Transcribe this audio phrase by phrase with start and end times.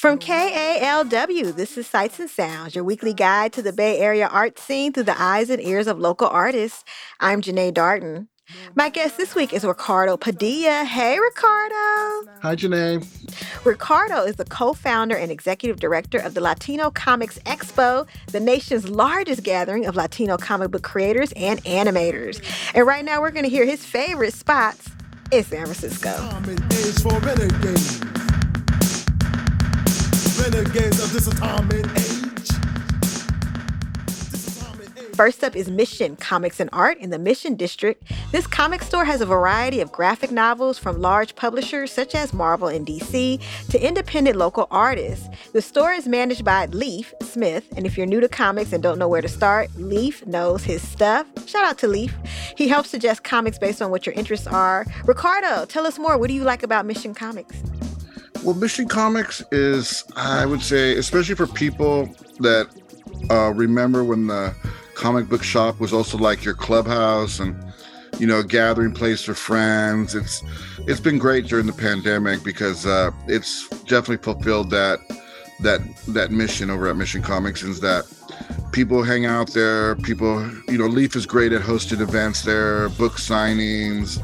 [0.00, 4.58] From KALW, this is Sights and Sounds, your weekly guide to the Bay Area art
[4.58, 6.86] scene through the eyes and ears of local artists.
[7.20, 8.28] I'm Janae Darton.
[8.74, 10.84] My guest this week is Ricardo Padilla.
[10.84, 11.74] Hey, Ricardo.
[12.40, 13.66] Hi, Janae.
[13.66, 18.88] Ricardo is the co founder and executive director of the Latino Comics Expo, the nation's
[18.88, 22.42] largest gathering of Latino comic book creators and animators.
[22.74, 24.88] And right now, we're going to hear his favorite spots
[25.30, 26.16] in San Francisco.
[30.52, 32.50] Renegades of this atomic age.
[35.14, 38.02] First up is Mission Comics and Art in the Mission District.
[38.32, 42.66] This comic store has a variety of graphic novels from large publishers such as Marvel
[42.66, 45.28] and DC to independent local artists.
[45.52, 48.98] The store is managed by Leef Smith, and if you're new to comics and don't
[48.98, 51.28] know where to start, Leef knows his stuff.
[51.46, 52.12] Shout out to Leef.
[52.56, 54.84] He helps suggest comics based on what your interests are.
[55.04, 56.18] Ricardo, tell us more.
[56.18, 57.62] What do you like about Mission Comics?
[58.42, 62.68] Well, Mission Comics is, I would say, especially for people that
[63.30, 64.54] uh, remember when the
[64.94, 67.54] comic book shop was also like your clubhouse and
[68.18, 70.14] you know gathering place for friends.
[70.14, 70.42] It's
[70.80, 75.00] it's been great during the pandemic because uh, it's definitely fulfilled that
[75.60, 78.06] that that mission over at Mission Comics is that
[78.72, 79.96] people hang out there.
[79.96, 84.18] People, you know, Leef is great at hosting events there, book signings,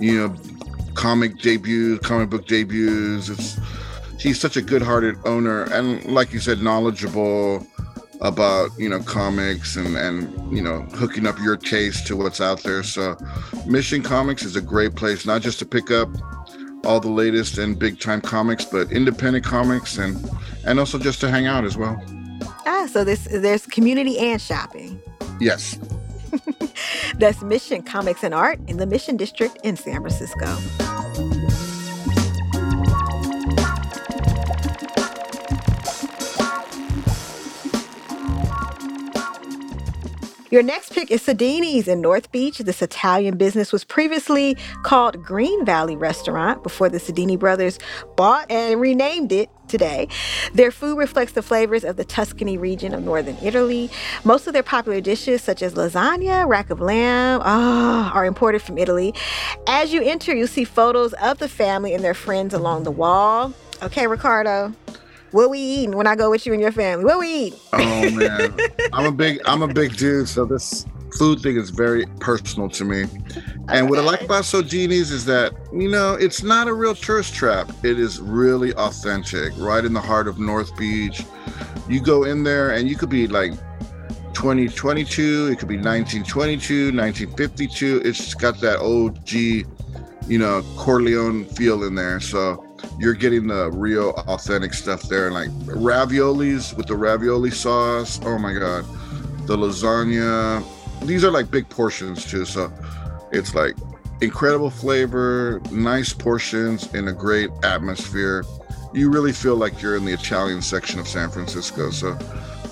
[0.00, 0.34] you know,
[0.94, 3.28] comic debuts, comic book debuts.
[3.28, 3.58] It's
[4.22, 7.66] he's such a good-hearted owner and like you said knowledgeable
[8.20, 12.62] about you know comics and and you know hooking up your taste to what's out
[12.62, 12.82] there.
[12.82, 13.16] So
[13.66, 16.08] mission comics is a great place not just to pick up
[16.84, 20.16] all the latest and big time comics but independent comics and
[20.64, 22.00] and also just to hang out as well.
[22.66, 25.00] Ah so this there's community and shopping.
[25.40, 25.78] Yes
[27.18, 31.31] That's Mission Comics and Art in the Mission District in San Francisco.
[40.52, 42.58] Your next pick is Sodini's in North Beach.
[42.58, 47.78] This Italian business was previously called Green Valley Restaurant before the Sodini brothers
[48.16, 50.08] bought and renamed it today.
[50.52, 53.90] Their food reflects the flavors of the Tuscany region of northern Italy.
[54.24, 58.76] Most of their popular dishes, such as lasagna, rack of lamb, oh, are imported from
[58.76, 59.14] Italy.
[59.66, 63.54] As you enter, you'll see photos of the family and their friends along the wall.
[63.82, 64.74] Okay, Ricardo.
[65.32, 67.04] What we eating when I go with you and your family?
[67.04, 67.54] What we eat?
[67.72, 68.54] Oh man,
[68.92, 72.84] I'm a big I'm a big dude, so this food thing is very personal to
[72.84, 73.02] me.
[73.02, 73.82] And okay.
[73.82, 77.70] what I like about Sodini's is that, you know, it's not a real tourist trap.
[77.82, 81.24] It is really authentic, right in the heart of North Beach.
[81.88, 83.52] You go in there and you could be like
[84.34, 88.02] 2022, it could be 1922, 1952.
[88.04, 89.32] It's got that OG,
[90.28, 92.20] you know, Corleone feel in there.
[92.20, 92.64] So
[92.98, 95.30] you're getting the real authentic stuff there.
[95.30, 98.20] Like raviolis with the ravioli sauce.
[98.24, 98.84] Oh my god.
[99.46, 100.64] The lasagna.
[101.02, 102.44] These are like big portions too.
[102.44, 102.72] So
[103.32, 103.74] it's like
[104.20, 108.44] incredible flavor, nice portions, in a great atmosphere.
[108.94, 111.90] You really feel like you're in the Italian section of San Francisco.
[111.90, 112.16] So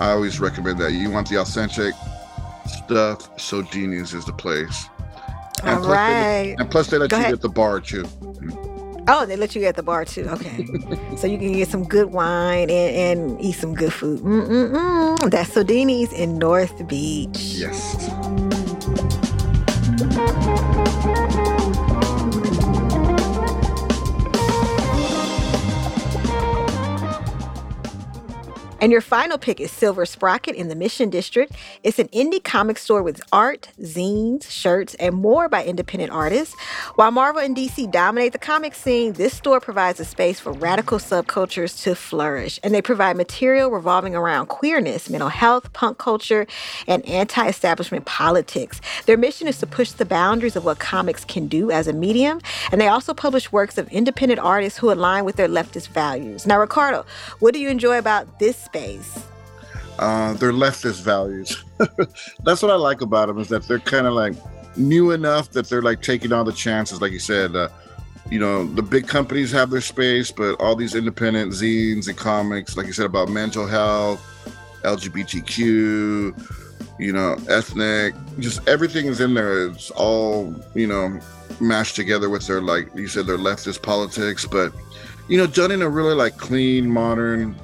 [0.00, 0.92] I always recommend that.
[0.92, 1.94] You want the authentic
[2.66, 4.88] stuff, Sodini's is the place.
[5.62, 6.42] And All plus right.
[6.42, 7.32] They, and plus, they let Go you ahead.
[7.34, 8.04] get the bar too.
[9.08, 10.28] Oh, they let you at the bar too.
[10.28, 10.66] Okay,
[11.16, 14.20] so you can get some good wine and, and eat some good food.
[14.20, 15.30] Mm-mm-mm.
[15.30, 17.38] That's Sodini's in North Beach.
[17.38, 18.10] Yes.
[28.78, 31.50] And your final pick is Silver Sprocket in the Mission District.
[31.82, 36.54] It's an indie comic store with art, zines, shirts, and more by independent artists.
[36.96, 40.98] While Marvel and DC dominate the comic scene, this store provides a space for radical
[40.98, 42.60] subcultures to flourish.
[42.62, 46.46] And they provide material revolving around queerness, mental health, punk culture,
[46.86, 48.82] and anti establishment politics.
[49.06, 52.42] Their mission is to push the boundaries of what comics can do as a medium.
[52.70, 56.46] And they also publish works of independent artists who align with their leftist values.
[56.46, 57.06] Now, Ricardo,
[57.38, 59.24] what do you enjoy about this space?
[59.98, 61.64] Uh, their leftist values.
[62.44, 64.34] That's what I like about them is that they're kind of like
[64.76, 67.00] new enough that they're like taking all the chances.
[67.00, 67.68] Like you said, uh,
[68.30, 72.76] you know, the big companies have their space, but all these independent zines and comics,
[72.76, 74.20] like you said about mental health,
[74.82, 75.58] LGBTQ,
[76.98, 79.66] you know, ethnic, just everything is in there.
[79.68, 81.20] It's all, you know,
[81.60, 84.72] mashed together with their, like you said, their leftist politics, but,
[85.28, 87.56] you know, done in a really like clean, modern,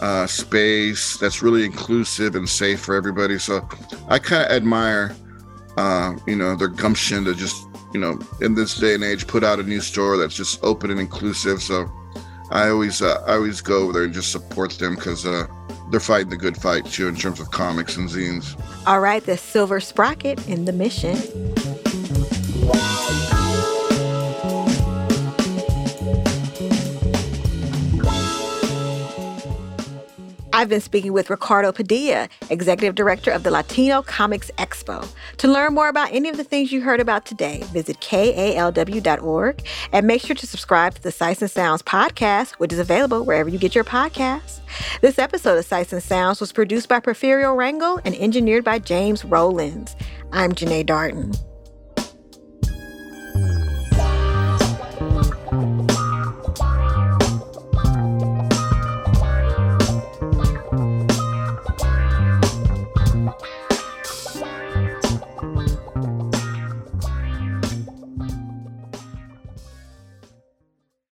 [0.00, 3.38] uh, space that's really inclusive and safe for everybody.
[3.38, 3.66] So
[4.08, 5.14] I kind of admire,
[5.76, 9.44] uh, you know, their gumption to just, you know, in this day and age, put
[9.44, 11.62] out a new store that's just open and inclusive.
[11.62, 11.90] So
[12.50, 15.46] I always uh, I always go over there and just support them because uh,
[15.90, 18.58] they're fighting the good fight too in terms of comics and zines.
[18.86, 21.16] All right, the Silver Sprocket in the mission.
[30.58, 35.08] I've been speaking with Ricardo Padilla, Executive Director of the Latino Comics Expo.
[35.36, 40.06] To learn more about any of the things you heard about today, visit kalw.org and
[40.08, 43.56] make sure to subscribe to the Sights and Sounds podcast, which is available wherever you
[43.56, 44.58] get your podcasts.
[45.00, 49.24] This episode of Sights and Sounds was produced by Porfirio Rangel and engineered by James
[49.24, 49.94] Rowlands.
[50.32, 51.34] I'm Janae Darton.